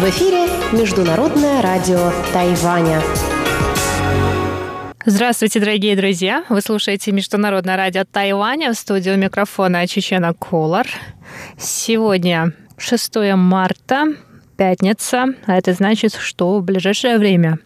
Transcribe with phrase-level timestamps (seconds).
[0.00, 3.00] В эфире Международное радио Тайваня.
[5.06, 6.44] Здравствуйте, дорогие друзья!
[6.48, 10.88] Вы слушаете Международное радио Тайваня в студию микрофона Чечена Колор.
[11.56, 14.06] Сегодня 6 марта,
[14.56, 17.60] пятница, а это значит, что в ближайшее время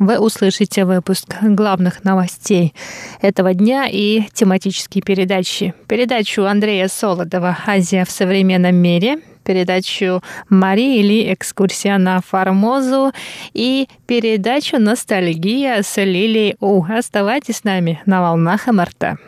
[0.00, 2.74] вы услышите выпуск главных новостей
[3.20, 5.74] этого дня и тематические передачи.
[5.86, 13.12] Передачу Андрея Солодова «Азия в современном мире», передачу Марии Ли «Экскурсия на Формозу»
[13.52, 16.82] и передачу «Ностальгия» с Лилией У.
[16.82, 19.18] Оставайтесь с нами на волнах МРТ.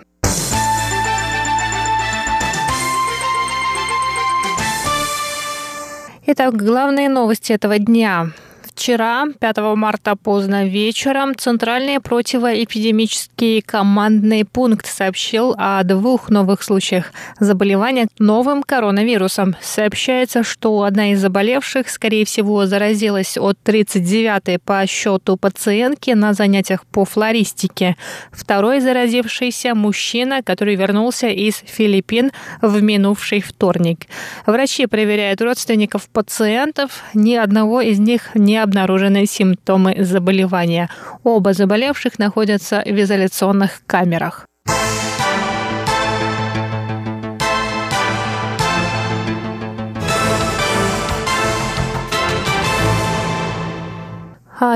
[6.24, 8.30] Итак, главные новости этого дня.
[8.74, 18.08] Вчера, 5 марта поздно вечером, Центральный противоэпидемический командный пункт сообщил о двух новых случаях заболевания
[18.18, 19.56] новым коронавирусом.
[19.60, 26.86] Сообщается, что одна из заболевших, скорее всего, заразилась от 39-й по счету пациентки на занятиях
[26.86, 27.96] по флористике.
[28.32, 32.32] Второй заразившийся мужчина, который вернулся из Филиппин
[32.62, 34.06] в минувший вторник.
[34.46, 37.02] Врачи проверяют родственников пациентов.
[37.12, 40.88] Ни одного из них не обнаружены симптомы заболевания.
[41.24, 44.46] Оба заболевших находятся в изоляционных камерах.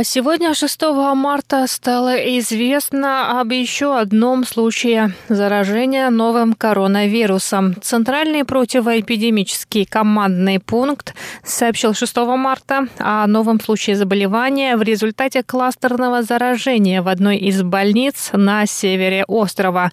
[0.02, 0.82] Сегодня, 6
[1.14, 7.76] марта, стало известно об еще одном случае заражения новым коронавирусом.
[7.80, 17.00] Центральный противоэпидемический командный пункт сообщил 6 марта о новом случае заболевания в результате кластерного заражения
[17.00, 19.92] в одной из больниц на севере острова.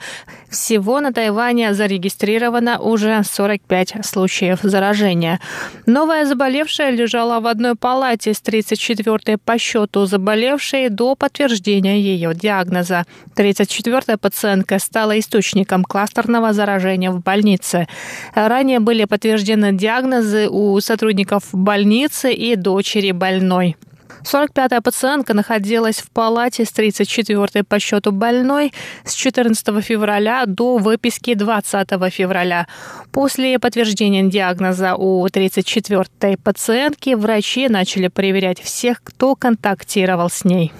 [0.49, 5.39] Всего на Тайване зарегистрировано уже 45 случаев заражения.
[5.85, 12.33] Новая заболевшая лежала в одной палате с 34-й по счету счету заболевшей до подтверждения ее
[12.33, 13.05] диагноза.
[13.35, 17.87] 34-я пациентка стала источником кластерного заражения в больнице.
[18.33, 23.75] Ранее были подтверждены диагнозы у сотрудников больницы и дочери больной.
[24.23, 31.33] 45-я пациентка находилась в палате с 34-й по счету больной с 14 февраля до выписки
[31.33, 32.67] 20 февраля.
[33.11, 40.71] После подтверждения диагноза у 34-й пациентки врачи начали проверять всех, кто контактировал с ней.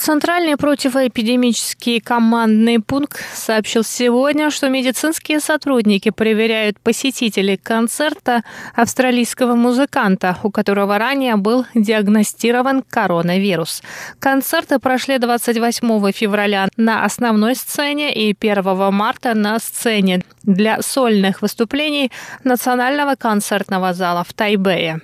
[0.00, 8.42] Центральный противоэпидемический командный пункт сообщил сегодня, что медицинские сотрудники проверяют посетителей концерта
[8.74, 13.82] австралийского музыканта, у которого ранее был диагностирован коронавирус.
[14.18, 22.10] Концерты прошли 28 февраля на основной сцене и 1 марта на сцене для сольных выступлений
[22.42, 25.02] Национального концертного зала в Тайбэе.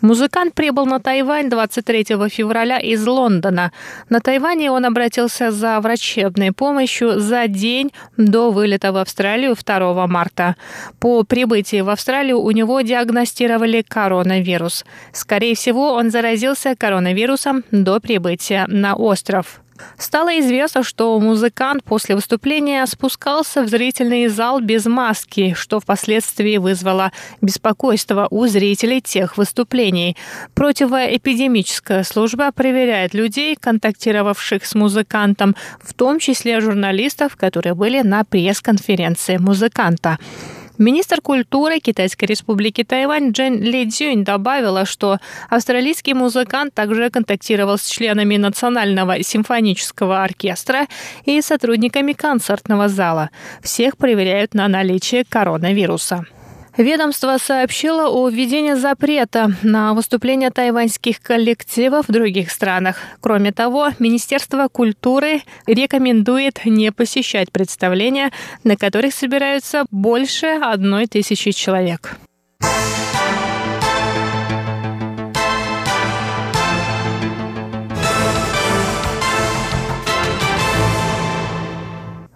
[0.00, 3.72] Музыкант прибыл на Тайвань 23 февраля из Лондона.
[4.08, 10.54] На Тайване он обратился за врачебной помощью за день до вылета в Австралию 2 марта.
[11.00, 14.84] По прибытии в Австралию у него диагностировали коронавирус.
[15.12, 19.60] Скорее всего, он заразился коронавирусом до прибытия на остров.
[19.96, 27.12] Стало известно, что музыкант после выступления спускался в зрительный зал без маски, что впоследствии вызвало
[27.40, 30.16] беспокойство у зрителей тех выступлений.
[30.54, 39.36] Противоэпидемическая служба проверяет людей, контактировавших с музыкантом, в том числе журналистов, которые были на пресс-конференции
[39.36, 40.18] музыканта.
[40.78, 45.18] Министр культуры Китайской республики Тайвань Джен Ли Цзюнь добавила, что
[45.50, 50.86] австралийский музыкант также контактировал с членами Национального симфонического оркестра
[51.24, 53.30] и сотрудниками концертного зала.
[53.60, 56.24] Всех проверяют на наличие коронавируса.
[56.78, 62.98] Ведомство сообщило о введении запрета на выступления тайваньских коллективов в других странах.
[63.20, 68.30] Кроме того, Министерство культуры рекомендует не посещать представления,
[68.62, 72.16] на которых собираются больше одной тысячи человек.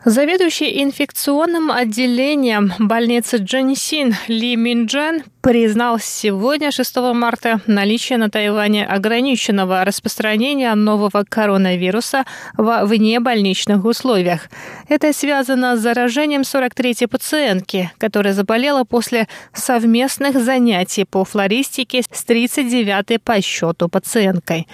[0.04, 9.84] Заведующий инфекционным отделением больницы Джанисин Ли Минджан признал сегодня, 6 марта, наличие на Тайване ограниченного
[9.84, 12.24] распространения нового коронавируса
[12.56, 14.48] в внебольничных условиях.
[14.88, 23.18] Это связано с заражением 43-й пациентки, которая заболела после совместных занятий по флористике с 39-й
[23.18, 24.68] по счету пациенткой.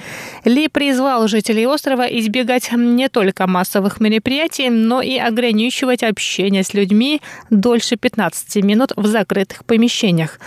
[0.44, 7.22] Ли призвал жителей острова избегать не только массовых мероприятий, но и ограничивать общение с людьми
[7.48, 10.38] дольше 15 минут в закрытых помещениях.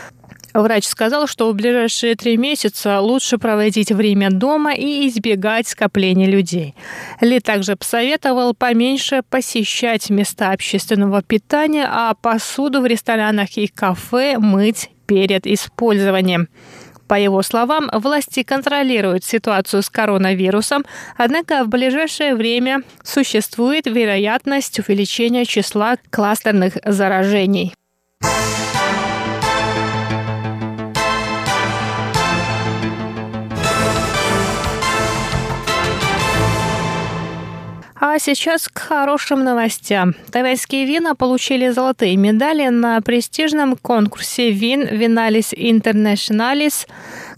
[0.54, 6.76] Врач сказал, что в ближайшие три месяца лучше проводить время дома и избегать скопления людей.
[7.22, 14.90] Ли также посоветовал поменьше посещать места общественного питания, а посуду в ресторанах и кафе мыть
[15.06, 16.50] перед использованием.
[17.08, 20.86] По его словам, власти контролируют ситуацию с коронавирусом,
[21.18, 27.74] однако в ближайшее время существует вероятность увеличения числа кластерных заражений.
[38.04, 40.16] А сейчас к хорошим новостям.
[40.32, 46.88] Тайваньские вина получили золотые медали на престижном конкурсе вин Виналис Интернационалис,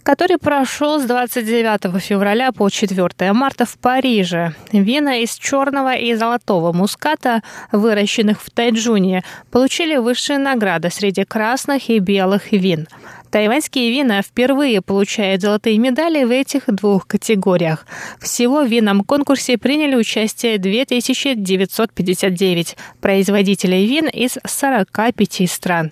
[0.02, 4.54] который прошел с 29 февраля по 4 марта в Париже.
[4.72, 11.98] Вина из черного и золотого муската, выращенных в Тайджуне, получили высшие награды среди красных и
[11.98, 12.88] белых вин.
[13.34, 17.84] Тайваньские вина впервые получают золотые медали в этих двух категориях.
[18.20, 25.90] Всего в винном конкурсе приняли участие 2959 производителей вин из 45 стран.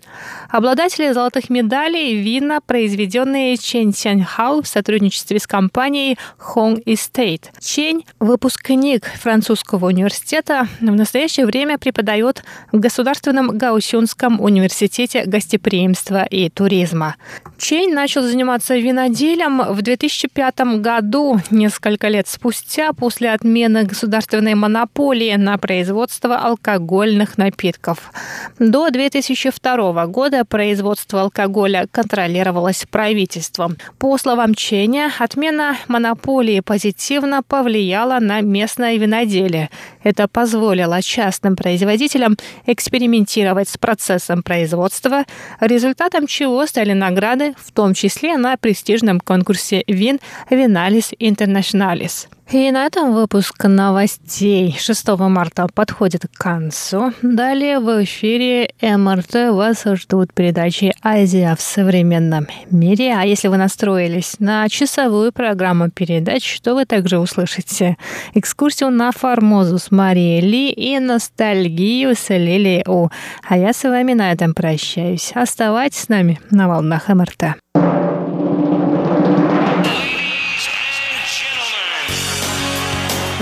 [0.51, 6.19] Обладатели золотых медалей– вина, произведенные Чен Сяньхау в сотрудничестве с компанией
[6.55, 7.47] Hong Estate.
[7.59, 17.17] Чень– выпускник французского университета, в настоящее время преподает в Государственном Гаусюнском университете гостеприимства и туризма.
[17.59, 25.57] Чейн начал заниматься виноделием в 2005 году, несколько лет спустя, после отмены государственной монополии на
[25.59, 28.11] производство алкогольных напитков.
[28.59, 33.77] До 2002 года производство алкоголя контролировалось правительством.
[33.99, 39.71] По словам Ченя, отмена монополии позитивно повлияла на местное виноделие.
[40.03, 42.37] Это позволило частным производителям
[42.67, 45.25] экспериментировать с процессом производства,
[45.61, 50.19] результатом чего стали награды награды, в том числе на престижном конкурсе вин
[50.51, 52.29] «Виналис Интернационалис».
[52.53, 57.15] И на этом выпуск новостей 6 марта подходит к концу.
[57.23, 63.15] Далее в эфире МРТ вас ждут передачи «Азия в современном мире».
[63.17, 67.97] А если вы настроились на часовую программу передач, то вы также услышите
[68.35, 73.09] экскурсию на Формозу с Марией Ли и ностальгию с Лилией У.
[73.49, 75.33] А я с вами на этом прощаюсь.
[75.35, 77.55] Оставайтесь с нами на волнах МРТ.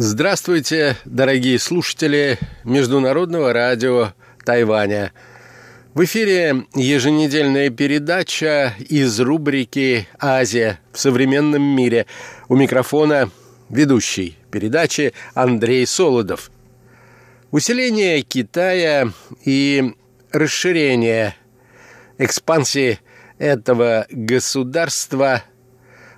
[0.00, 4.12] Здравствуйте, дорогие слушатели Международного радио
[4.44, 5.12] Тайваня.
[5.92, 12.06] В эфире еженедельная передача из рубрики «Азия в современном мире».
[12.48, 13.32] У микрофона
[13.70, 16.52] ведущий передачи Андрей Солодов.
[17.50, 19.12] Усиление Китая
[19.44, 19.96] и
[20.30, 21.34] расширение
[22.18, 23.00] экспансии
[23.38, 25.42] этого государства,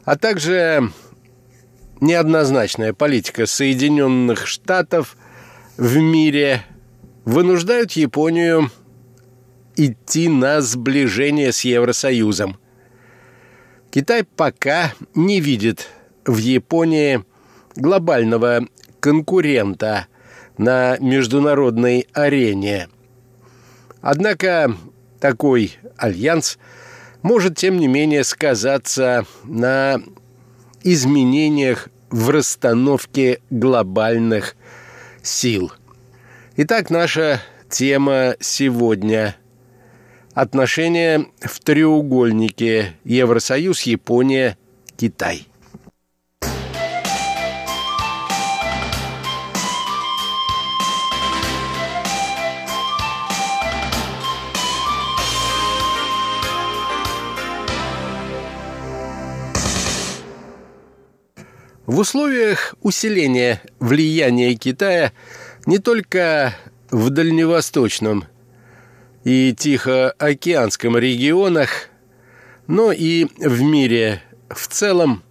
[0.05, 0.91] а также
[2.01, 5.17] неоднозначная политика Соединенных Штатов
[5.77, 6.65] в мире
[7.25, 8.71] вынуждают Японию
[9.77, 12.59] идти на сближение с Евросоюзом.
[13.91, 15.89] Китай пока не видит
[16.25, 17.25] в Японии
[17.77, 18.67] глобального
[19.01, 20.07] конкурента
[20.59, 22.89] на международной арене.
[24.01, 24.77] Однако
[25.19, 26.59] такой альянс
[27.23, 30.03] может, тем не менее, сказаться на
[30.83, 34.57] изменениях в расстановке глобальных
[35.23, 35.73] сил.
[36.57, 39.37] Итак, наша тема сегодня–
[40.35, 44.57] отношения в треугольнике Евросоюз, Япония,
[44.97, 45.47] Китай.
[61.91, 65.13] В условиях усиления влияния Китая
[65.67, 66.55] не только
[66.93, 68.27] в дальневосточном
[69.25, 71.89] и Тихоокеанском регионах,
[72.69, 75.25] но и в мире в целом,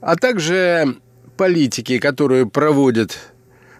[0.00, 0.96] а также
[1.36, 3.16] политики, которую проводят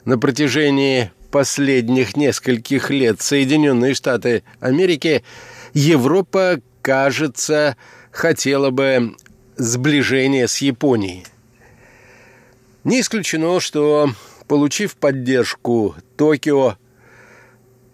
[0.05, 5.25] на протяжении последних нескольких лет Соединенные Штаты Америки,
[5.75, 7.77] Европа, кажется,
[8.13, 9.17] хотела бы
[9.57, 11.27] сближения с Японией.
[12.85, 14.11] Не исключено, что,
[14.49, 16.77] получив поддержку Токио,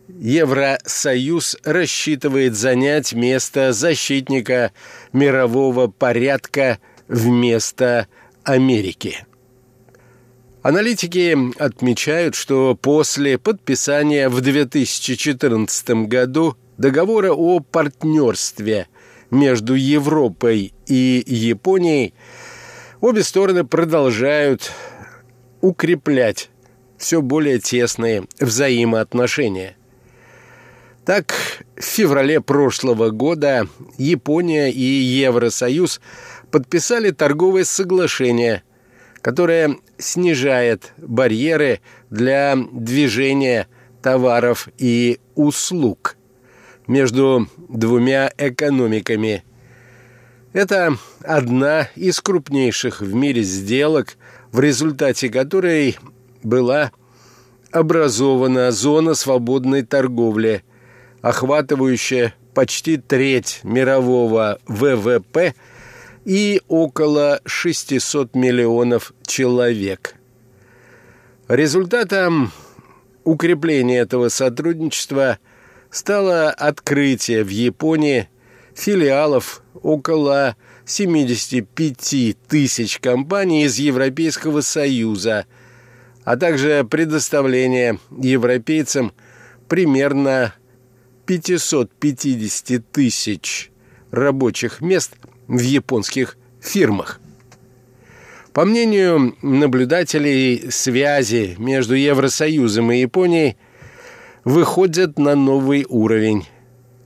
[0.09, 4.73] Евросоюз рассчитывает занять место защитника
[5.13, 6.79] мирового порядка
[7.09, 8.07] вместо
[8.45, 9.27] Америки.
[10.63, 18.89] Аналитики отмечают, что после подписания в 2014 году договора о партнерстве
[19.31, 22.15] между Европой и Японией
[23.01, 24.73] обе стороны продолжают
[25.61, 26.51] укреплять
[26.99, 29.77] все более тесные взаимоотношения.
[31.05, 31.35] Так,
[31.77, 36.01] в феврале прошлого года Япония и Евросоюз
[36.51, 38.65] подписали торговое соглашение,
[39.23, 43.69] которое снижает барьеры для движения
[44.03, 46.17] товаров и услуг
[46.87, 49.45] между двумя экономиками.
[50.53, 54.17] Это одна из крупнейших в мире сделок,
[54.53, 55.99] в результате которой
[56.43, 56.93] была
[57.71, 60.65] образована зона свободной торговли,
[61.21, 65.55] охватывающая почти треть мирового ВВП
[66.25, 70.15] и около 600 миллионов человек.
[71.49, 72.51] Результатом
[73.25, 75.39] укрепления этого сотрудничества
[75.91, 78.29] стало открытие в Японии
[78.77, 85.47] филиалов около 75 тысяч компаний из Европейского Союза,
[86.25, 89.13] а также предоставление европейцам
[89.69, 90.55] примерно
[91.27, 93.71] 550 тысяч
[94.11, 95.17] рабочих мест
[95.49, 97.21] в японских фирмах.
[98.53, 103.57] По мнению наблюдателей, связи между Евросоюзом и Японией
[104.45, 106.47] выходят на новый уровень.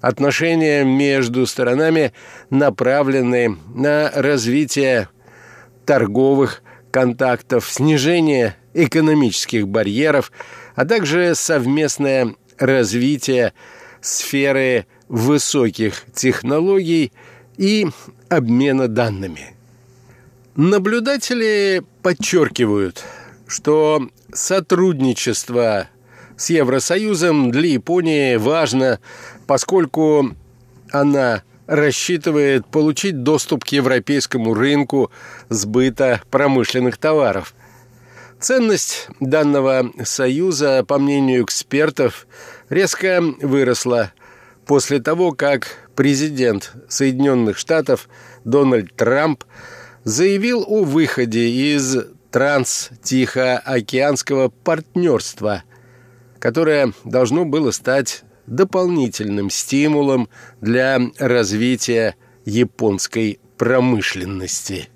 [0.01, 2.13] Отношения между сторонами
[2.49, 5.09] направлены на развитие
[5.85, 10.33] торговых контактов, снижение экономических барьеров,
[10.75, 13.53] а также совместное развитие
[14.01, 17.13] сферы высоких технологий
[17.57, 17.89] и
[18.29, 19.55] обмена данными.
[20.57, 23.05] Наблюдатели подчеркивают,
[23.47, 25.89] что сотрудничество
[26.37, 28.99] с Евросоюзом для Японии важно,
[29.51, 30.31] поскольку
[30.93, 35.11] она рассчитывает получить доступ к европейскому рынку
[35.49, 37.53] сбыта промышленных товаров.
[38.39, 42.29] Ценность данного союза, по мнению экспертов,
[42.69, 44.13] резко выросла
[44.67, 48.09] после того, как президент Соединенных Штатов
[48.45, 49.43] Дональд Трамп
[50.05, 51.97] заявил о выходе из
[52.31, 55.65] транс-тихоокеанского партнерства–
[56.41, 60.29] которое должно было стать дополнительным стимулом
[60.61, 64.89] для развития японской промышленности.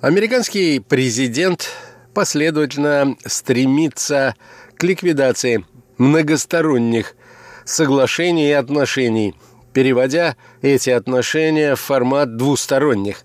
[0.00, 1.70] Американский президент
[2.14, 4.36] последовательно стремится
[4.76, 5.64] к ликвидации
[5.96, 7.16] многосторонних
[7.64, 9.34] соглашений и отношений,
[9.72, 13.24] переводя эти отношения в формат двусторонних,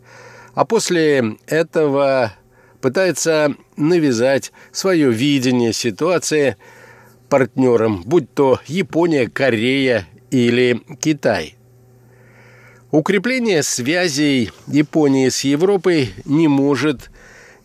[0.55, 2.33] а после этого
[2.81, 6.57] пытается навязать свое видение ситуации
[7.29, 11.55] партнерам, будь то Япония, Корея или Китай–
[12.93, 17.09] Укрепление связей Японии с Европой не может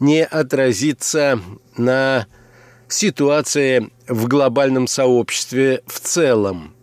[0.00, 1.38] не отразиться
[1.76, 2.26] на
[2.88, 6.74] ситуации в глобальном сообществе в целом.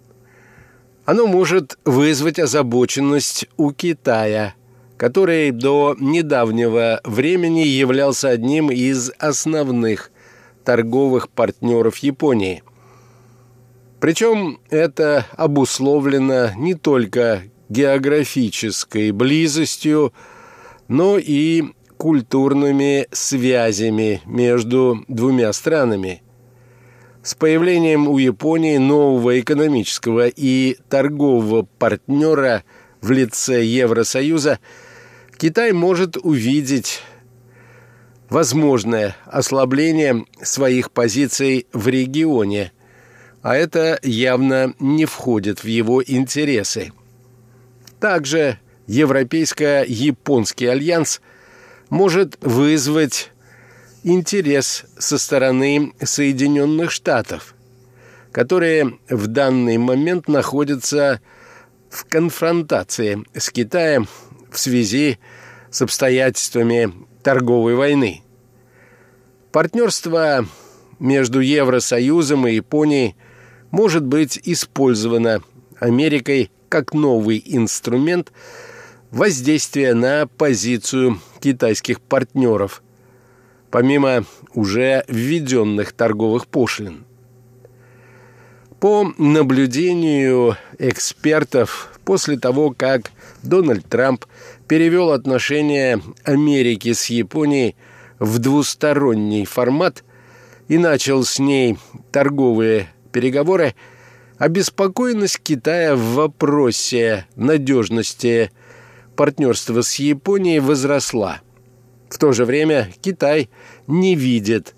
[1.06, 4.54] Оно может вызвать озабоченность у Китая,
[4.96, 10.12] который до недавнего времени являлся одним из основных
[10.64, 12.62] торговых партнеров Японии.
[14.00, 20.13] Причем это обусловлено не только географической близостью,
[20.88, 21.63] но и
[21.98, 26.22] культурными связями между двумя странами.
[27.24, 32.63] С появлением у Японии нового экономического и торгового партнера
[33.01, 34.60] в лице Евросоюза
[35.38, 37.01] Китай может увидеть
[38.29, 42.72] возможное ослабление своих позиций в регионе,
[43.41, 46.91] а это явно не входит в его интересы.
[48.00, 51.22] Также Европейско-японский альянс
[51.90, 53.32] может вызвать
[54.04, 57.56] интерес со стороны Соединенных Штатов,
[58.32, 61.22] которые в данный момент находятся
[61.90, 64.08] в конфронтации с Китаем
[64.52, 65.20] в связи
[65.72, 68.22] с обстоятельствами торговой войны.
[69.52, 70.46] Партнерство
[71.00, 73.16] между Евросоюзом и Японией
[73.72, 75.42] может быть использовано
[75.80, 78.31] Америкой как новый инструмент
[79.12, 82.81] воздействия на позицию китайских партнеров–
[83.75, 87.03] помимо уже введенных торговых пошлин.
[88.79, 93.12] По наблюдению экспертов, после того, как
[93.43, 94.24] Дональд Трамп
[94.69, 97.75] перевел отношения Америки с Японией
[98.17, 100.05] в двусторонний формат
[100.69, 101.77] и начал с ней
[102.13, 103.75] торговые переговоры,
[104.38, 108.51] обеспокоенность Китая в вопросе надежности
[109.15, 111.42] партнерства с Японией возросла.
[112.10, 113.50] В то же время Китай
[113.88, 114.75] не видит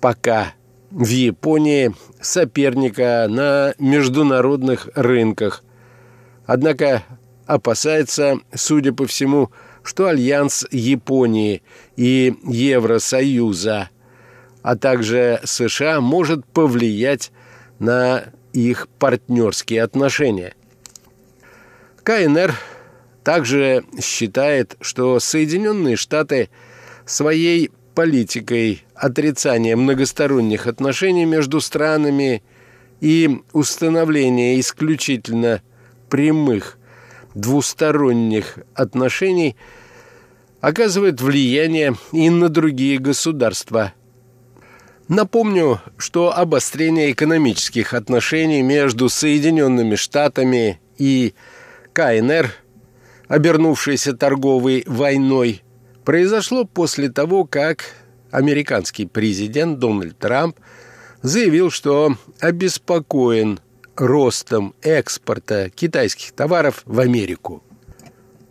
[0.00, 0.54] пока
[0.90, 5.64] в Японии соперника на международных рынках.
[6.46, 7.02] Однако
[7.46, 9.50] опасается, судя по всему,
[9.82, 11.62] что альянс Японии
[11.96, 13.90] и Евросоюза,
[14.62, 17.32] а также США может повлиять
[17.78, 20.54] на их партнерские отношения.
[22.02, 22.54] КНР
[23.22, 26.50] также считает, что Соединенные Штаты–
[27.10, 32.42] своей политикой отрицания многосторонних отношений между странами
[33.00, 35.62] и установления исключительно
[36.08, 36.78] прямых
[37.34, 39.56] двусторонних отношений
[40.60, 43.94] оказывает влияние и на другие государства.
[45.08, 51.32] Напомню, что обострение экономических отношений между Соединенными Штатами и
[51.94, 52.52] КНР,
[53.26, 55.62] обернувшейся торговой войной,
[56.04, 57.84] произошло после того, как
[58.30, 60.58] американский президент Дональд Трамп
[61.22, 63.60] заявил, что обеспокоен
[63.96, 67.62] ростом экспорта китайских товаров в Америку.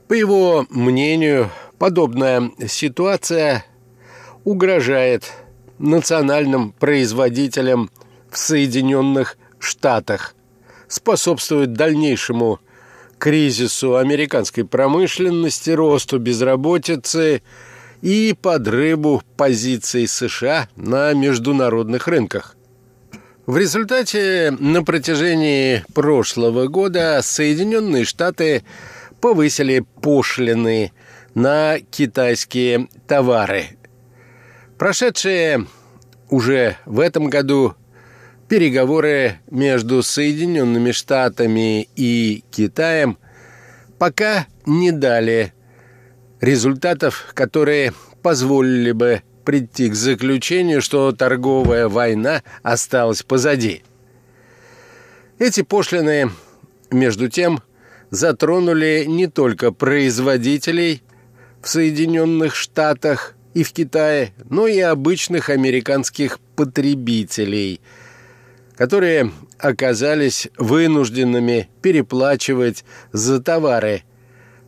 [0.08, 3.63] По его мнению, подобная ситуация
[4.43, 5.32] угрожает
[5.80, 7.90] национальным производителям
[8.30, 10.36] в Соединенных Штатах,
[10.88, 12.60] способствует дальнейшему
[13.18, 17.42] кризису американской промышленности, росту безработицы
[18.02, 22.56] и подрыву позиций США на международных рынках.
[23.48, 28.63] В результате на протяжении прошлого года Соединенные Штаты
[29.22, 30.92] повысили пошлины
[31.34, 33.77] на китайские товары.
[34.78, 35.66] Прошедшие
[36.30, 37.76] уже в этом году
[38.48, 43.18] переговоры между Соединенными Штатами и Китаем
[43.98, 45.54] пока не дали
[46.42, 53.82] результатов, которые позволили бы прийти к заключению, что торговая война осталась позади.
[55.40, 56.30] Эти пошлины,
[56.92, 57.63] между тем,
[58.12, 61.02] затронули не только производителей
[61.62, 67.82] в Соединенных Штатах и в Китае, но и обычных американских потребителей–
[68.78, 74.04] которые оказались вынужденными переплачивать за товары,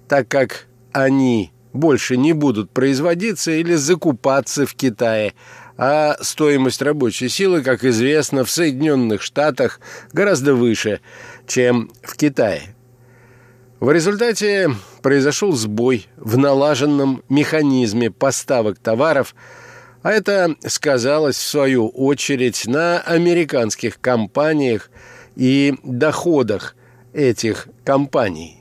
[0.07, 5.35] так как они больше не будут производиться или закупаться в Китае,
[5.77, 9.79] а стоимость рабочей силы, как известно, в Соединенных Штатах
[10.11, 11.01] гораздо выше,
[11.47, 12.75] чем в Китае.
[13.79, 19.35] В результате произошел сбой в налаженном механизме поставок товаров–
[20.01, 24.89] а это сказалось, в свою очередь, на американских компаниях
[25.35, 26.75] и доходах
[27.13, 28.58] этих компаний.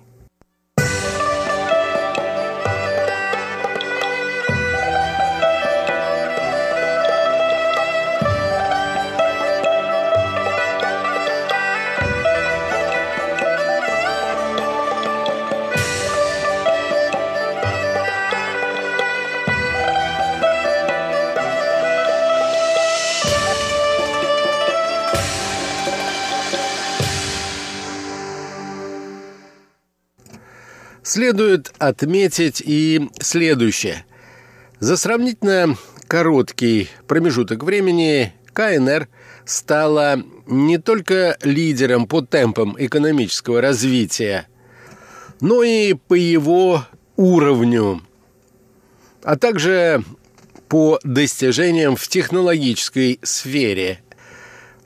[31.09, 34.05] Следует отметить и следующее.
[34.79, 39.09] За сравнительно короткий промежуток времени КНР
[39.47, 44.49] стала не только лидером по темпам экономического развития,
[45.40, 46.85] но и по его
[47.16, 48.03] уровню,
[49.23, 50.05] а также
[50.68, 54.03] по достижениям в технологической сфере.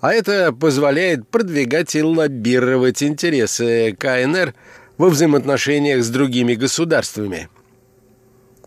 [0.01, 4.55] А это позволяет продвигать и лоббировать интересы КНР
[5.03, 7.49] во взаимоотношениях с другими государствами.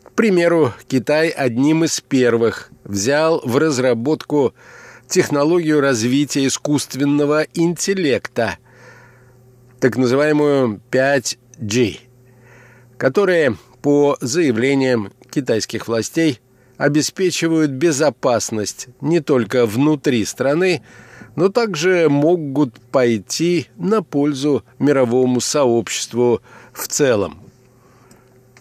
[0.04, 4.54] К примеру, Китай одним из первых взял в разработку
[5.08, 8.58] технологию развития искусственного интеллекта,
[9.80, 12.00] так называемую 5G,
[12.98, 16.42] которая, по заявлениям китайских властей,
[16.76, 20.82] обеспечивают безопасность не только внутри страны,
[21.36, 26.42] но также могут пойти на пользу мировому сообществу
[26.74, 27.42] в целом.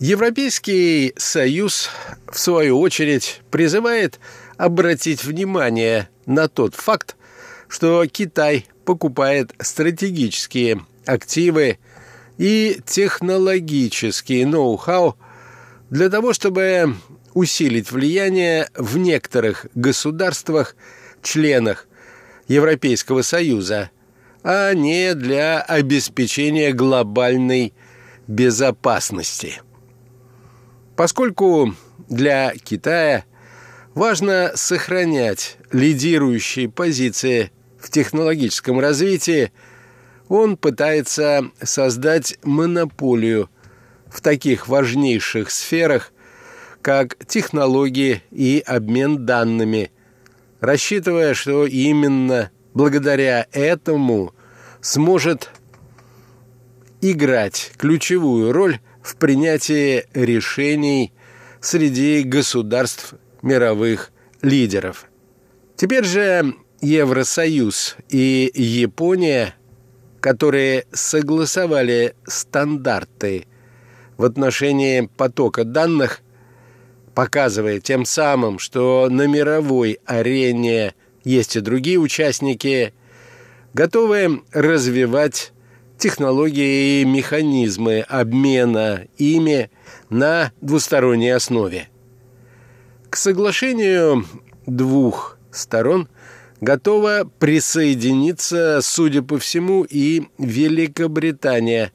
[0.01, 1.89] Европейский Союз,
[2.31, 4.19] в свою очередь, призывает
[4.57, 7.17] обратить внимание на тот факт,
[7.69, 11.79] что Китай покупает стратегические активы
[12.39, 15.17] и технологический ноу-хау
[15.91, 16.97] для того, чтобы
[17.33, 20.77] усилить влияние в некоторых государствах,
[21.23, 21.87] членах
[22.49, 23.91] Европейского Союза,
[24.43, 27.73] а не для обеспечения глобальной
[28.27, 29.63] безопасности.
[30.97, 31.75] Поскольку
[32.09, 33.25] для Китая
[33.95, 39.53] важно сохранять лидирующие позиции в технологическом развитии,
[40.29, 43.51] он пытается создать монополию
[44.07, 46.13] в таких важнейших сферах,
[46.83, 49.91] как технологии и обмен данными,
[50.65, 54.35] рассчитывая, что именно благодаря этому
[54.81, 55.51] сможет
[57.01, 61.13] играть ключевую роль в принятии решений
[61.61, 64.11] среди государств мировых
[64.43, 65.07] лидеров.
[65.77, 69.55] Теперь же Евросоюз и Япония,
[70.21, 73.47] которые согласовали стандарты
[74.17, 76.21] в отношении потока данных,
[77.15, 82.93] показывая тем самым, что на мировой арене есть и другие участники,
[83.73, 85.53] готовые развивать
[85.99, 89.71] технологии и механизмы обмена ими
[90.11, 91.89] на двусторонней основе.
[93.11, 94.27] К соглашению
[94.67, 96.09] двух сторон
[96.61, 101.93] готова присоединиться, судя по всему, и Великобритания,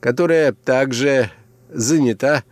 [0.00, 1.30] которая также
[1.70, 2.44] занята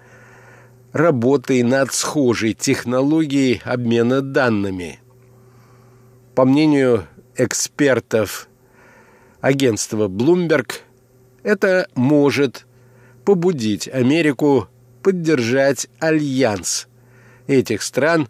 [0.96, 4.98] работой над схожей технологией обмена данными.
[6.34, 7.06] По мнению
[7.36, 8.48] экспертов
[9.40, 10.72] агентства Bloomberg,
[11.42, 12.66] это может
[13.24, 14.68] побудить Америку
[15.02, 16.88] поддержать альянс
[17.46, 18.28] этих стран,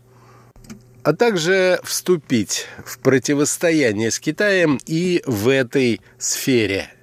[1.04, 6.90] а также вступить в противостояние с Китаем и в этой сфере–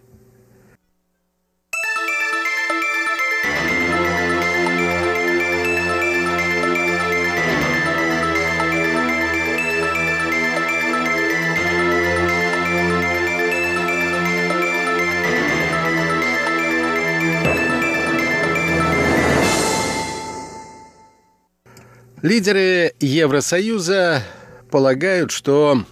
[22.24, 24.24] Лидеры Евросоюза
[24.72, 25.84] полагают, что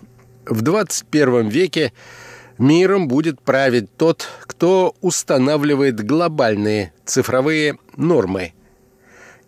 [0.45, 1.91] в 21 веке
[2.57, 8.53] миром будет править тот, кто устанавливает глобальные цифровые нормы.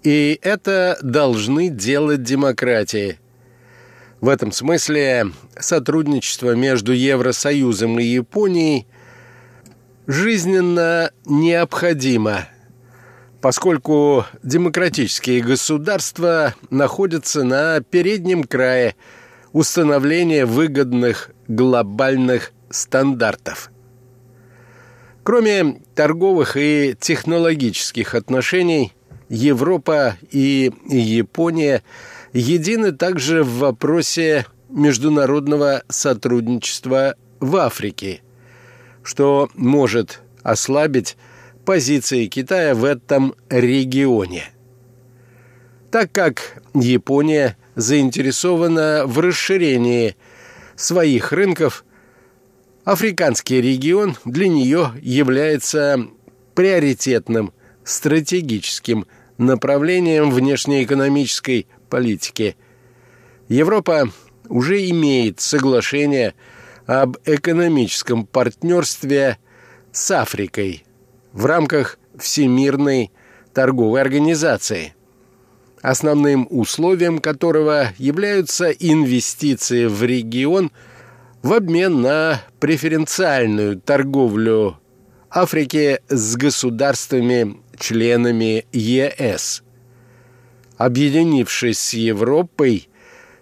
[0.03, 3.17] И это должны делать демократии.
[4.19, 8.87] В этом смысле сотрудничество между Евросоюзом и Японией
[10.05, 12.49] жизненно необходимо–
[13.43, 18.95] поскольку демократические государства находятся на переднем крае
[19.51, 23.69] установления выгодных глобальных стандартов.
[25.23, 28.93] Кроме торговых и технологических отношений,
[29.27, 31.83] Европа и Япония
[32.31, 38.21] едины также в вопросе международного сотрудничества в Африке,
[39.03, 41.17] что может ослабить
[41.65, 44.45] позиции Китая в этом регионе.
[45.91, 50.15] Так как Япония заинтересована в расширении
[50.75, 51.85] своих рынков,
[52.83, 56.07] африканский регион для нее является
[56.55, 59.05] приоритетным стратегическим
[59.37, 62.55] направлением внешнеэкономической политики.
[63.47, 64.09] Европа
[64.49, 66.33] уже имеет соглашение
[66.85, 69.37] об экономическом партнерстве
[69.91, 70.83] с Африкой–
[71.33, 73.11] в рамках Всемирной
[73.53, 74.95] торговой организации.
[75.81, 80.71] основным условием которого являются инвестиции в регион
[81.41, 84.79] в обмен на преференциальную торговлю
[85.29, 89.61] Африки с государствами-членами ЕС.
[90.77, 92.87] Объединившись с Европой,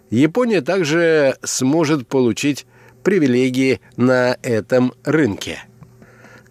[0.09, 2.65] Япония также сможет получить
[3.03, 5.59] привилегии на этом рынке.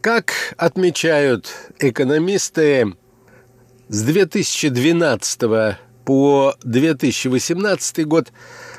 [0.00, 2.94] Как отмечают экономисты,
[3.88, 8.32] с 2012 по 2018 год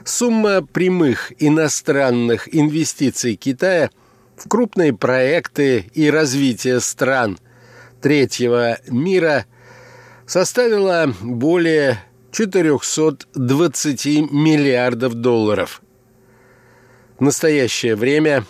[0.03, 3.91] сумма прямых иностранных инвестиций Китая
[4.35, 7.37] в крупные проекты и развитие стран
[8.01, 9.45] третьего мира
[10.25, 15.83] составила более 420 миллиардов долларов.
[17.19, 18.43] В настоящее время,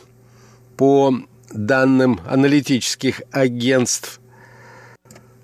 [0.78, 1.14] по
[1.54, 4.22] данным аналитических агентств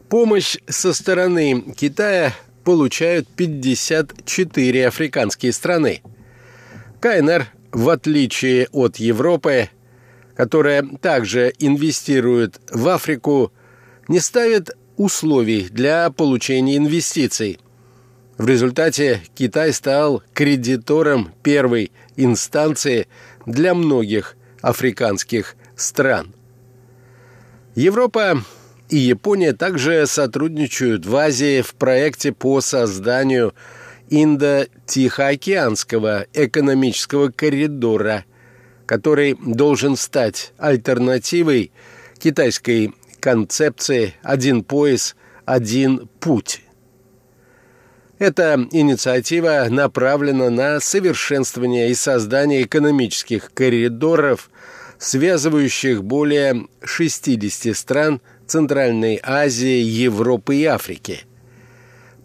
[0.10, 6.02] Помощь со стороны Китая получают 54 африканские страны.
[7.02, 9.70] КНР, в отличие от Европы,
[10.34, 13.52] которая также инвестирует в Африку,
[14.08, 17.60] не ставит условий для получения инвестиций.
[18.38, 23.08] В результате Китай стал кредитором первой инстанции
[23.46, 26.34] для многих африканских стран.
[27.76, 28.44] Европа
[28.90, 33.54] и Япония также сотрудничают в Азии в проекте по созданию
[34.10, 38.26] Индо-Тихоокеанского экономического коридора,
[38.86, 41.72] который должен стать альтернативой
[42.18, 46.62] китайской концепции «один пояс, один путь».
[48.20, 54.50] Эта инициатива направлена на совершенствование и создание экономических коридоров,
[55.00, 61.20] связывающих более 60 стран– Центральной Азии, Европы и Африки.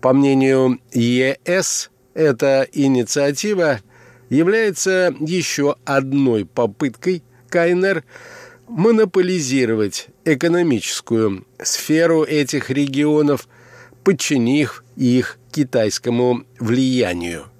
[0.00, 3.80] По мнению ЕС, эта инициатива
[4.30, 8.04] является еще одной попыткой КНР
[8.68, 13.48] монополизировать экономическую сферу этих регионов,
[14.04, 17.51] подчинив их китайскому влиянию.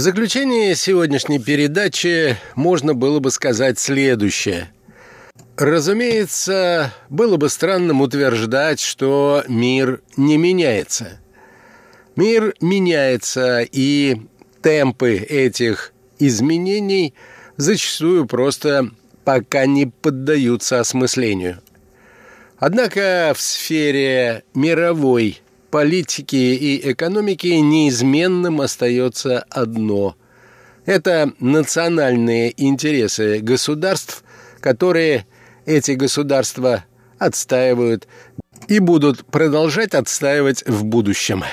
[0.00, 4.72] В заключение сегодняшней передачи можно было бы сказать следующее.
[5.58, 11.20] Разумеется, было бы странным утверждать, что мир не меняется.
[12.16, 14.22] Мир меняется, и
[14.62, 17.12] темпы этих изменений
[17.58, 18.88] зачастую просто
[19.26, 21.60] пока не поддаются осмыслению.
[22.58, 30.16] Однако в сфере мировой политики и экономики неизменным остается одно.
[30.86, 34.24] Это национальные интересы государств,
[34.60, 35.26] которые
[35.66, 36.84] эти государства
[37.18, 38.08] отстаивают
[38.68, 41.44] и будут продолжать отстаивать в будущем.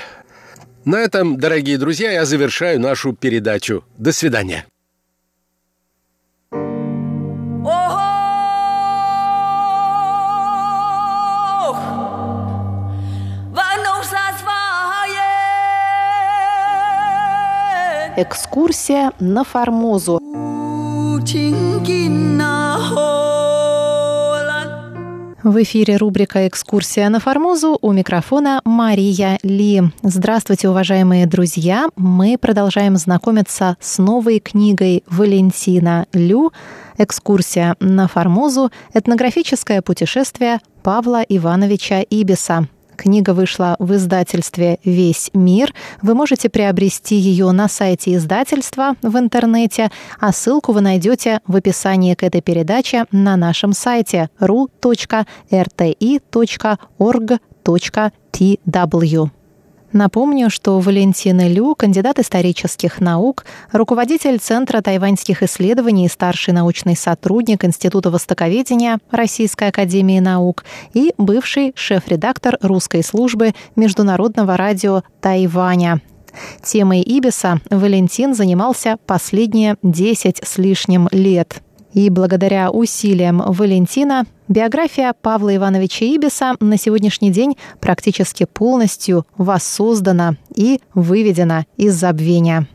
[0.85, 3.83] На этом, дорогие друзья, я завершаю нашу передачу.
[3.97, 4.65] До свидания.
[18.19, 20.19] Экскурсия на Формозу.
[25.43, 29.83] В эфире рубрика «Экскурсия на Формозу» у микрофона Мария Ли.
[30.01, 31.89] Здравствуйте, уважаемые друзья!
[31.95, 36.51] Мы продолжаем знакомиться с новой книгой Валентина Лю
[36.97, 38.71] «Экскурсия на Формозу.
[38.95, 42.67] Этнографическое путешествие Павла Ивановича Ибиса».
[42.97, 45.73] Книга вышла в издательстве «Весь мир».
[46.01, 52.15] Вы можете приобрести ее на сайте издательства в интернете, а ссылку вы найдете в описании
[52.15, 55.27] к этой передаче на нашем сайте ru.rti.org.tw.
[59.93, 67.63] Напомню, что Валентина Лю, кандидат исторических наук, руководитель Центра тайваньских исследований и старший научный сотрудник
[67.63, 76.01] Института востоковедения Российской академии наук и бывший шеф-редактор русской службы Международного радио Тайваня.
[76.61, 81.61] Темой Ибиса Валентин занимался последние 10 с лишним лет–
[81.97, 90.79] и благодаря усилиям Валентина биография Павла Ивановича Ибиса на сегодняшний день практически полностью воссоздана и
[90.93, 92.67] выведена из забвения.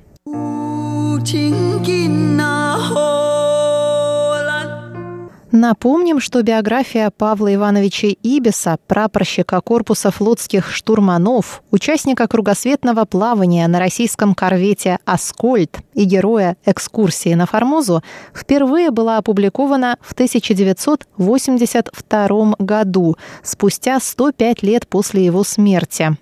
[5.54, 14.34] Напомним, что биография Павла Ивановича Ибиса, прапорщика корпуса флотских штурманов, участника кругосветного плавания на российском
[14.34, 18.02] корвете «Аскольд» и героя экскурсии на Формозу,
[18.34, 26.16] впервые была опубликована в 1982 году, спустя 105 лет после его смерти.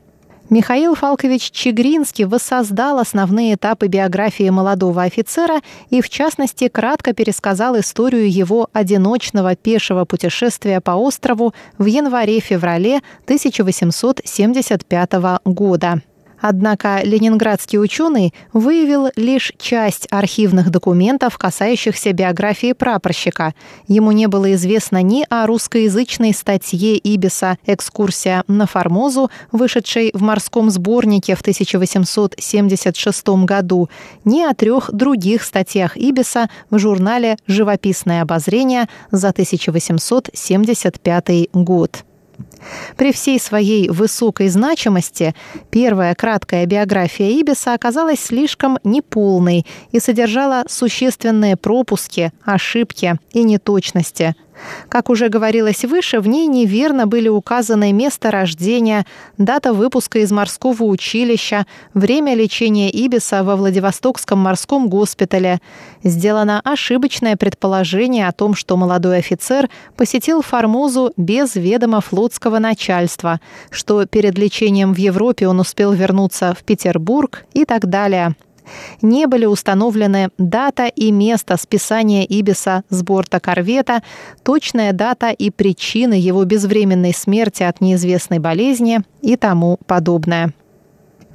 [0.50, 5.60] Михаил Фалкович Чегринский воссоздал основные этапы биографии молодого офицера
[5.90, 15.12] и, в частности, кратко пересказал историю его одиночного пешего путешествия по острову в январе-феврале 1875
[15.44, 16.02] года.
[16.40, 23.55] Однако ленинградский ученый выявил лишь часть архивных документов, касающихся биографии прапорщика.
[23.87, 30.70] Ему не было известно ни о русскоязычной статье Ибиса «Экскурсия на Формозу», вышедшей в морском
[30.70, 33.90] сборнике в 1876 году,
[34.24, 42.05] ни о трех других статьях Ибиса в журнале «Живописное обозрение» за 1875 год.
[42.96, 45.34] При всей своей высокой значимости
[45.70, 54.34] первая краткая биография Ибиса оказалась слишком неполной и содержала существенные пропуски, ошибки и неточности–
[54.88, 59.06] как уже говорилось выше, в ней неверно были указаны место рождения,
[59.38, 65.60] дата выпуска из морского училища, время лечения Ибиса во Владивостокском морском госпитале.
[66.02, 74.06] Сделано ошибочное предположение о том, что молодой офицер посетил Формозу без ведома флотского начальства, что
[74.06, 78.34] перед лечением в Европе он успел вернуться в Петербург и так далее
[79.02, 84.02] не были установлены дата и место списания Ибиса с борта корвета,
[84.42, 90.52] точная дата и причины его безвременной смерти от неизвестной болезни и тому подобное.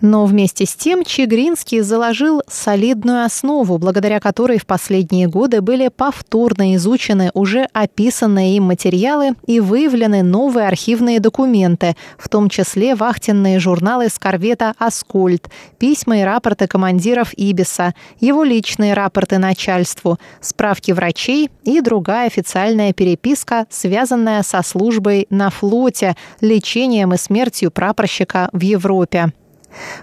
[0.01, 6.75] Но вместе с тем Чегринский заложил солидную основу, благодаря которой в последние годы были повторно
[6.75, 14.10] изучены уже описанные им материалы и выявлены новые архивные документы, в том числе вахтенные журналы
[14.10, 21.79] с корвета «Аскольд», письма и рапорты командиров Ибиса, его личные рапорты начальству, справки врачей и
[21.79, 29.31] другая официальная переписка, связанная со службой на флоте, лечением и смертью прапорщика в Европе.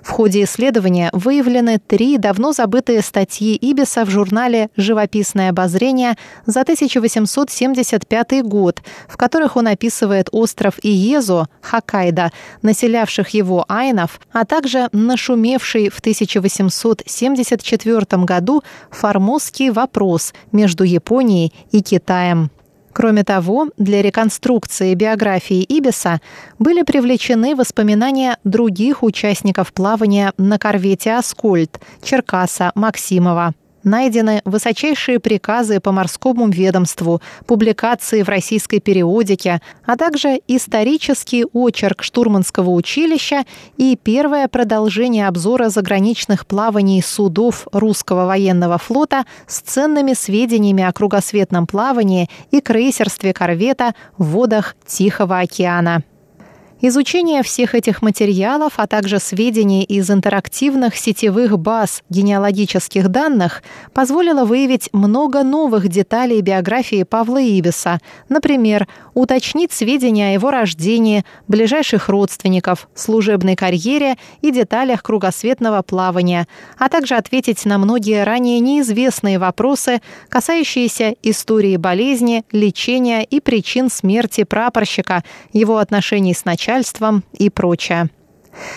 [0.03, 8.43] В ходе исследования выявлены три давно забытые статьи Ибиса в журнале «Живописное обозрение» за 1875
[8.43, 12.33] год, в которых он описывает остров Иезу, Хоккайдо,
[12.63, 22.51] населявших его айнов, а также нашумевший в 1874 году формозский вопрос между Японией и Китаем.
[22.93, 26.21] Кроме того, для реконструкции биографии Ибиса
[26.59, 35.93] были привлечены воспоминания других участников плавания на корвете «Аскольд» Черкаса Максимова найдены высочайшие приказы по
[35.93, 43.45] морскому ведомству, публикации в российской периодике, а также исторический очерк штурманского училища
[43.77, 51.67] и первое продолжение обзора заграничных плаваний судов русского военного флота с ценными сведениями о кругосветном
[51.67, 56.03] плавании и крейсерстве корвета в водах Тихого океана.
[56.85, 63.63] Изучение всех этих материалов, а также сведений из интерактивных сетевых баз генеалогических данных
[63.95, 68.01] позволило выявить много новых деталей биографии Павла Ибиса.
[68.29, 76.89] Например, уточнить сведения о его рождении, ближайших родственников, служебной карьере и деталях кругосветного плавания, а
[76.89, 85.23] также ответить на многие ранее неизвестные вопросы, касающиеся истории болезни, лечения и причин смерти прапорщика,
[85.53, 88.09] его отношений с начальством, начальством и прочее.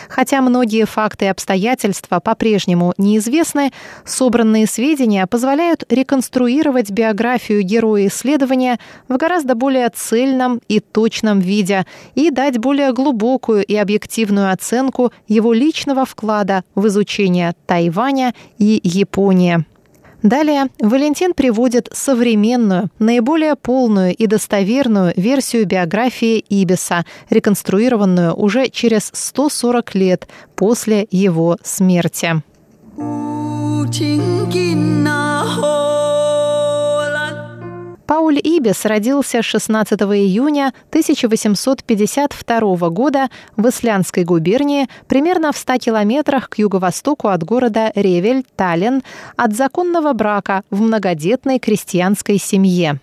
[0.07, 3.73] Хотя многие факты и обстоятельства по-прежнему неизвестны,
[4.05, 8.79] собранные сведения позволяют реконструировать биографию героя исследования
[9.09, 15.51] в гораздо более цельном и точном виде и дать более глубокую и объективную оценку его
[15.51, 19.65] личного вклада в изучение Тайваня и Японии.
[20.25, 29.93] Далее Валентин приводит современную, наиболее полную и достоверную версию биографии Ибиса, реконструированную уже через 140
[29.93, 32.41] лет после его смерти.
[38.07, 46.59] Пауль Ибис родился 16 июня 1852 года в Исландской губернии, примерно в 100 километрах к
[46.59, 49.01] юго-востоку от города Ревель, Таллин,
[49.35, 52.99] от законного брака в многодетной крестьянской семье.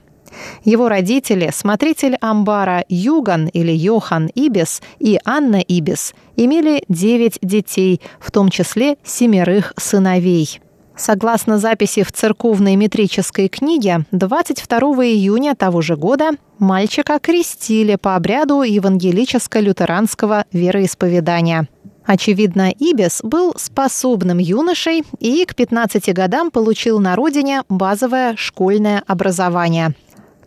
[0.64, 8.30] Его родители, смотритель амбара Юган или Йохан Ибис и Анна Ибис, имели девять детей, в
[8.30, 10.60] том числе семерых сыновей.
[11.02, 16.30] Согласно записи в церковной метрической книге, 22 июня того же года
[16.60, 21.66] мальчика крестили по обряду евангелическо-лютеранского вероисповедания.
[22.04, 29.96] Очевидно, Ибис был способным юношей и к 15 годам получил на родине базовое школьное образование.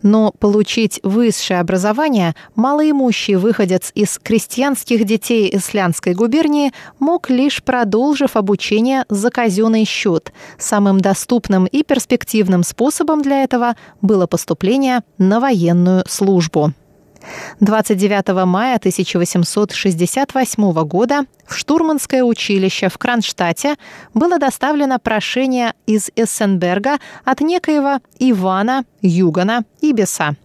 [0.02, 9.04] Но получить высшее образование малоимущий выходец из крестьянских детей Исландской губернии мог лишь продолжив обучение
[9.08, 10.32] за казенный счет.
[10.58, 16.72] Самым доступным и перспективным способом для этого было поступление на военную службу.
[17.60, 23.76] 29 мая 1868 года в штурманское училище в Кронштадте
[24.14, 30.36] было доставлено прошение из Эссенберга от некоего Ивана Югана Ибиса.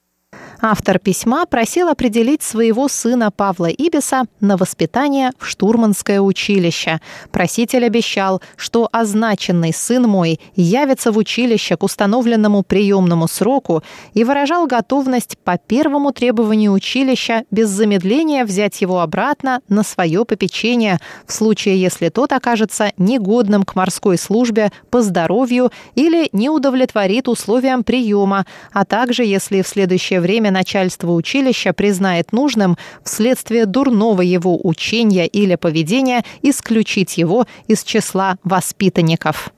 [0.63, 7.01] Автор письма просил определить своего сына Павла Ибиса на воспитание в штурманское училище.
[7.31, 13.81] Проситель обещал, что означенный сын мой явится в училище к установленному приемному сроку
[14.13, 20.99] и выражал готовность по первому требованию училища без замедления взять его обратно на свое попечение
[21.25, 27.83] в случае, если тот окажется негодным к морской службе по здоровью или не удовлетворит условиям
[27.83, 35.25] приема, а также если в следующее время начальство училища признает нужным вследствие дурного его учения
[35.25, 39.51] или поведения исключить его из числа воспитанников.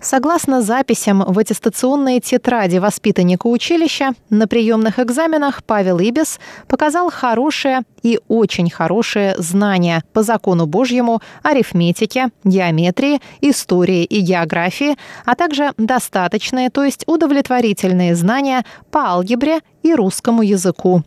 [0.00, 6.38] Согласно записям в аттестационные тетради воспитанника училища, на приемных экзаменах Павел Ибис
[6.68, 15.34] показал хорошее и очень хорошее знания по закону Божьему, арифметике, геометрии, истории и географии, а
[15.34, 21.02] также достаточные, то есть удовлетворительные знания по алгебре и русскому языку.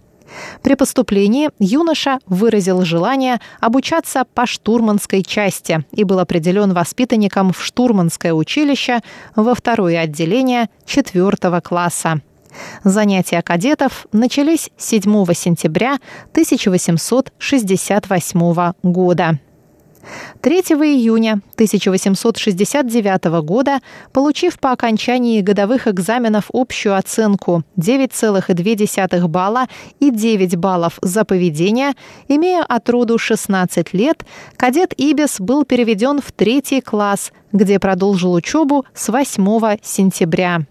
[0.61, 8.33] При поступлении юноша выразил желание обучаться по штурманской части и был определен воспитанником в штурманское
[8.33, 8.99] училище
[9.35, 12.21] во второе отделение четвертого класса.
[12.83, 15.01] Занятия кадетов начались 7
[15.33, 15.99] сентября
[16.31, 19.39] 1868 года.
[20.41, 23.79] 3 июня 1869 года,
[24.11, 29.67] получив по окончании годовых экзаменов общую оценку 9,2 балла
[29.99, 31.93] и 9 баллов за поведение,
[32.27, 34.25] имея от роду 16 лет,
[34.57, 40.65] кадет Ибис был переведен в третий класс, где продолжил учебу с 8 сентября.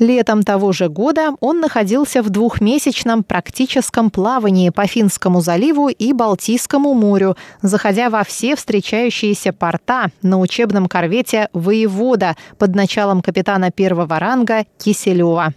[0.00, 6.94] Летом того же года он находился в двухмесячном практическом плавании по Финскому заливу и Балтийскому
[6.94, 14.64] морю, заходя во все встречающиеся порта на учебном корвете «Воевода» под началом капитана первого ранга
[14.78, 15.52] Киселева.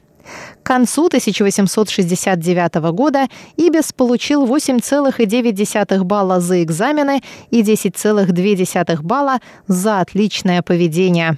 [0.61, 10.61] К концу 1869 года Ибис получил 8,9 балла за экзамены и 10,2 балла за отличное
[10.61, 11.37] поведение.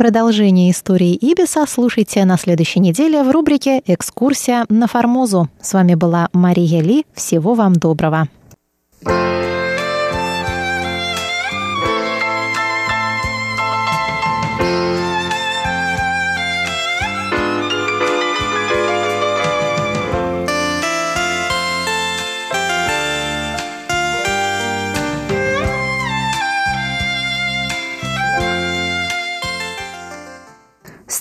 [0.00, 5.50] Продолжение истории Ибиса слушайте на следующей неделе в рубрике «Экскурсия на Формозу».
[5.60, 7.04] С вами была Мария Ли.
[7.12, 8.26] Всего вам доброго.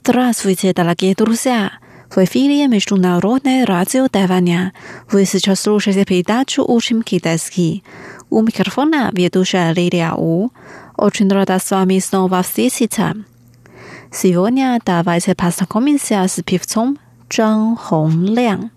[0.10, 1.72] Здравствуйте, дорогие друзья!
[2.10, 4.74] В эфире Международное радио Тайваня.
[5.12, 7.84] Вы сейчас слушаете передачу «Учим китайский».
[8.32, 10.50] У микрофона ведущая Лилия У.
[10.98, 13.18] Очень рада с вами снова встретиться.
[14.12, 16.98] Сегодня давайте познакомимся с певцом
[17.30, 18.72] Чжан Хонглян.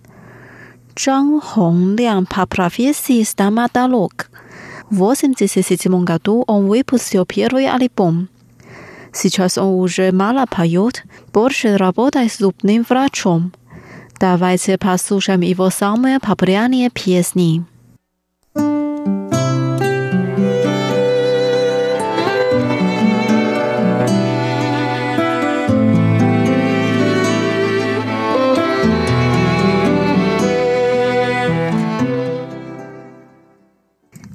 [0.95, 4.31] Чжан Хонглян по профессии стоматолог.
[4.91, 8.29] В 1987 году он выпустил первый альбом–
[9.13, 13.53] Сейчас он уже мало поет, больше работает зубным врачом.
[14.19, 17.65] Давайте послушаем его самые популярные песни.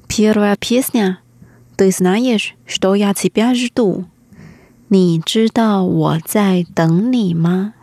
[0.08, 1.20] Первая песня.
[1.76, 4.06] Ты знаешь, что я тебя жду.
[4.89, 7.75] 你知道我在等你吗？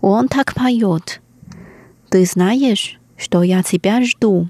[0.00, 1.20] Он так поет.
[2.10, 4.48] Ты знаешь, что я тебя жду.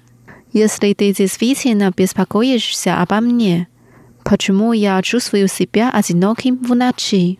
[0.52, 3.68] Если ты действительно беспокоишься обо мне,
[4.24, 7.38] почему я чувствую себя одиноким в ночи?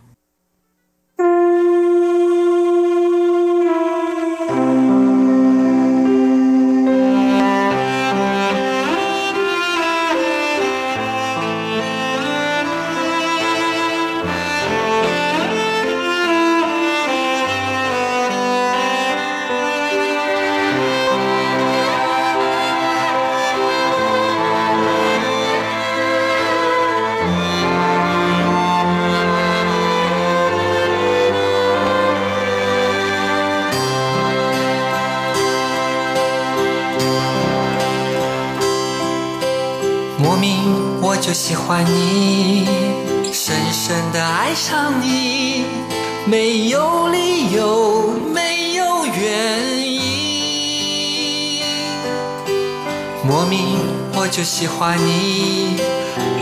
[54.61, 55.75] 喜欢你，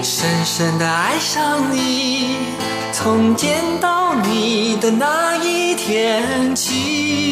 [0.04, 2.36] 深深的爱上你，
[2.92, 7.29] 从见到你的那一天起。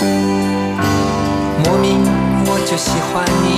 [0.00, 2.00] 莫名
[2.46, 3.48] 我就喜欢你，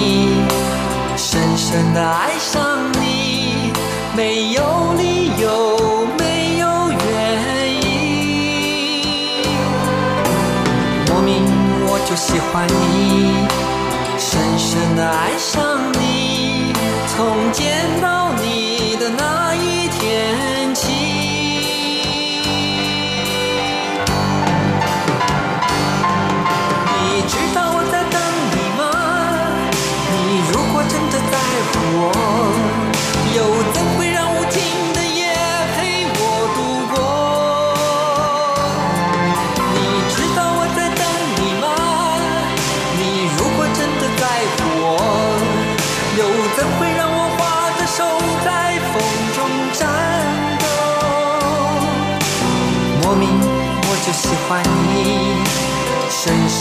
[1.16, 3.72] 深深的爱上你。
[4.14, 7.00] 没有理由，没有原
[7.80, 7.86] 因，
[11.08, 11.30] 莫名
[11.86, 12.91] 我就喜欢你，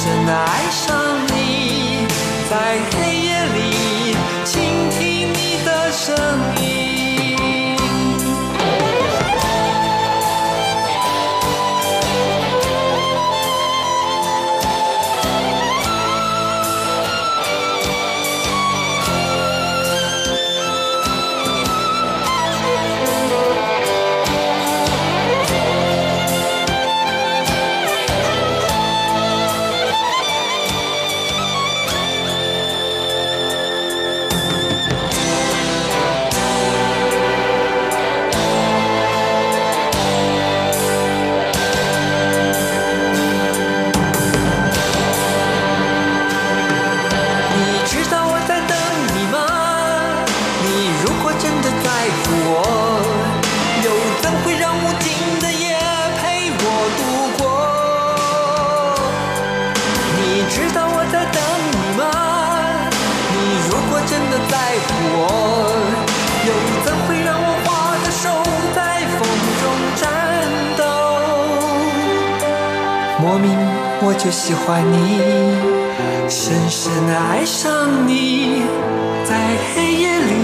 [0.08, 0.51] and I
[51.42, 51.90] 真的在
[52.22, 52.24] 乎
[52.54, 52.54] 我，
[53.84, 53.88] 又
[54.22, 55.64] 怎会让无尽的夜
[56.22, 56.22] 陪
[56.62, 56.64] 我
[56.98, 57.02] 度
[57.40, 57.44] 过？
[60.18, 60.22] 你
[60.52, 62.00] 知道我在等你吗？
[63.34, 63.36] 你
[63.68, 64.54] 如果真的在
[64.86, 65.20] 乎我，
[66.46, 66.50] 又
[66.86, 67.68] 怎会让我花
[68.04, 68.24] 的手
[68.76, 68.80] 在
[69.18, 69.20] 风
[69.64, 69.64] 中
[69.98, 70.00] 颤
[70.78, 70.80] 抖？
[73.20, 73.50] 莫名
[74.04, 74.96] 我就喜欢你，
[76.30, 78.62] 深深的爱上你，
[79.26, 80.41] 在黑夜里。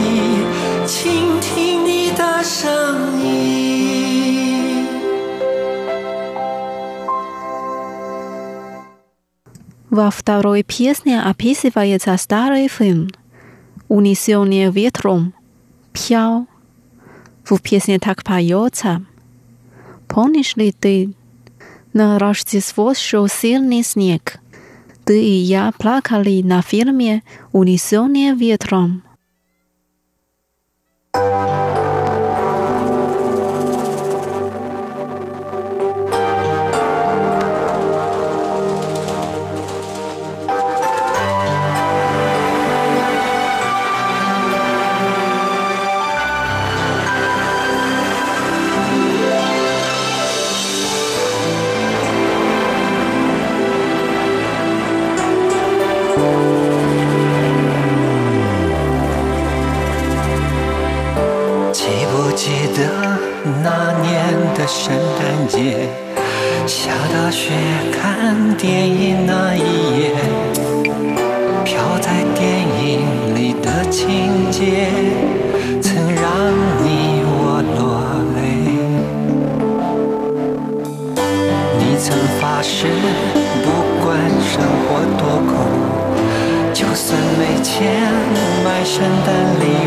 [9.97, 13.09] Во второй песне описывается старый фильм
[13.87, 15.33] «Унесенные ветром»
[15.91, 16.45] «Пьял».
[17.43, 19.03] В песне так поется
[20.07, 21.15] «Помнишь ли ты
[21.93, 24.39] на Рождество шел сильный снег.
[25.03, 29.01] Ты и я плакали на фильме «Унесенные ветром».
[64.67, 65.87] 圣诞节，
[66.67, 67.53] 下大雪
[67.89, 69.61] 看电影那一
[69.97, 70.11] 夜，
[71.63, 74.89] 飘在电影里的情节，
[75.81, 76.21] 曾让
[76.83, 77.79] 你我落
[78.35, 78.37] 泪，
[81.79, 82.05] 你曾
[82.41, 82.87] 发誓
[83.63, 83.65] 不
[84.03, 84.05] 管
[84.43, 84.51] 生
[84.83, 85.49] 活多苦，
[86.73, 87.71] 就算没钱
[88.65, 89.27] 买圣诞
[89.61, 89.63] 礼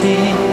[0.00, 0.47] 心。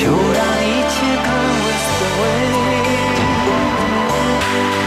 [0.00, 0.16] 就让一
[0.88, 0.94] 切
[1.24, 2.22] 看为所谓，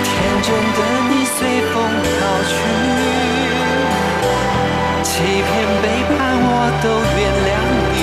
[0.04, 0.10] 天
[0.42, 1.38] 真的你随
[1.70, 2.10] 风飘
[2.50, 2.52] 去，
[5.04, 5.46] 欺骗
[5.84, 6.18] 背叛
[6.50, 6.52] 我
[6.82, 6.86] 都
[7.20, 7.54] 原谅
[7.94, 7.96] 你，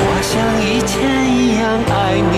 [0.00, 0.32] 我像
[0.64, 0.94] 以前
[1.30, 1.94] 一样爱
[2.32, 2.34] 你。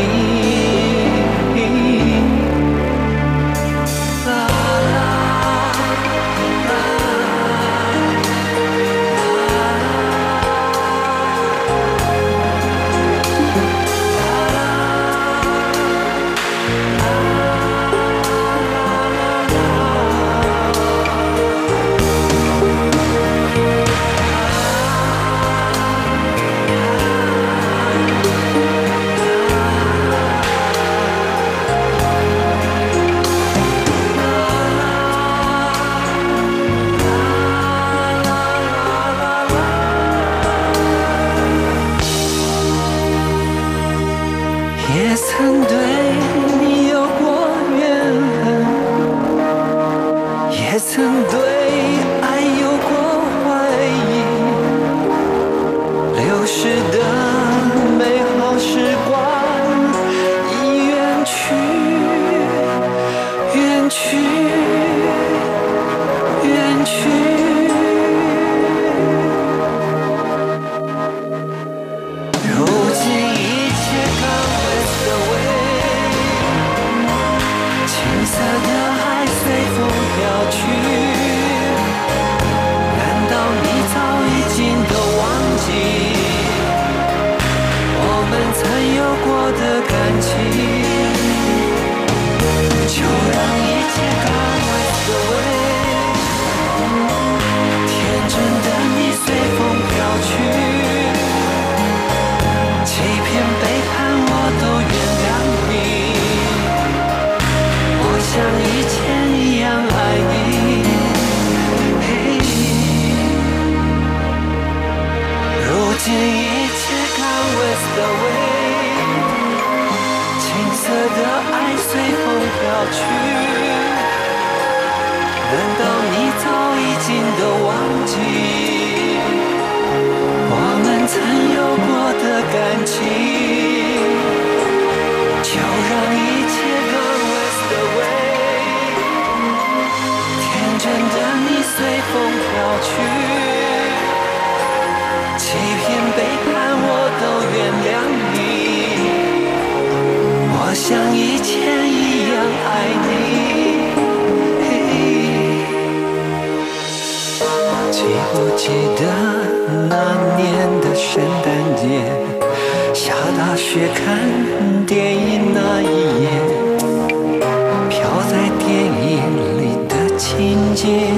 [170.89, 171.18] 心。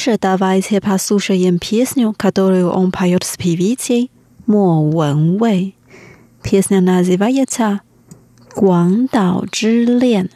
[0.00, 4.10] 是 давайте послушаем песню, которую он поет с певицей
[4.46, 5.76] Мо Вэн Вэй.
[6.42, 7.82] Песня называется
[8.56, 10.30] «Гуандао Чжи Лен».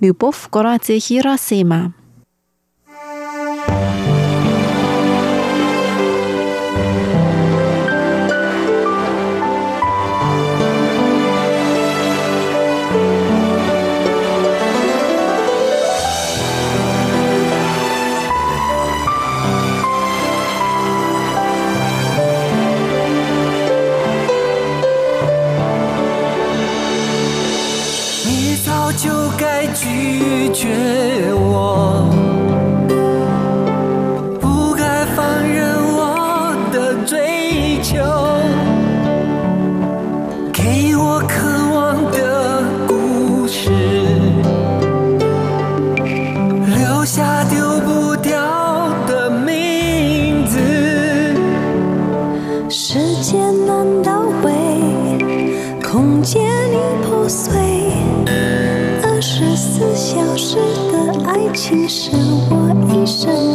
[0.00, 1.94] Любовь в городе Хиросима.
[2.86, 4.09] Любовь
[30.30, 31.09] 拒绝
[63.10, 63.49] 生。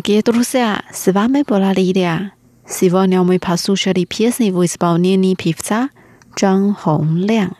[0.00, 2.32] Agjedrusia svame bolalilja.
[2.66, 5.90] Сегодня мы послушали песни в исполнении певца
[6.34, 7.52] Чжан Хонглян.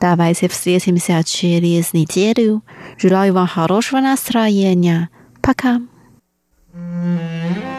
[0.00, 2.64] Давайте встретимся через неделю.
[2.98, 5.08] Желаю вам хорошего настроения.
[5.40, 5.80] Пока.
[6.74, 7.77] Mm-hmm.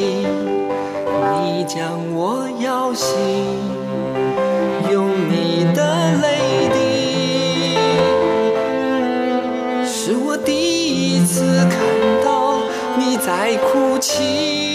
[0.00, 3.18] 你将我摇醒
[4.92, 7.74] 用你的泪滴
[9.84, 11.78] 是我第一次看
[12.24, 12.60] 到
[12.96, 14.67] 你在哭泣。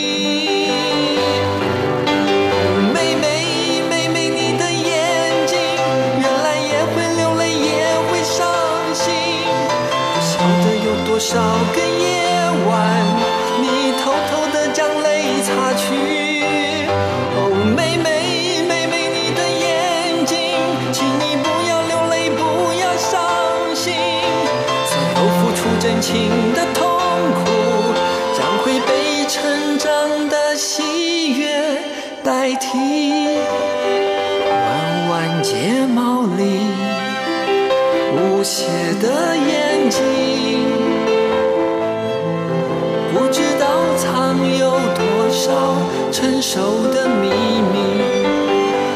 [26.54, 26.84] 的痛
[27.34, 27.42] 苦
[28.38, 31.82] 将会被成长的喜悦
[32.24, 33.38] 代替。
[34.50, 36.42] 弯弯睫毛里
[38.16, 38.66] 无邪
[39.02, 40.00] 的眼睛，
[43.14, 43.66] 不知道
[43.98, 45.76] 藏有多少
[46.12, 47.76] 成熟的秘密。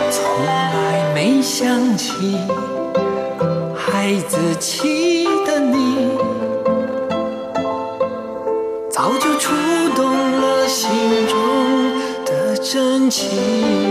[0.10, 2.38] 从来没想起
[3.76, 5.97] 孩子气的你。
[8.98, 9.54] 早就触
[9.95, 10.89] 动了心
[11.28, 13.87] 中的真情。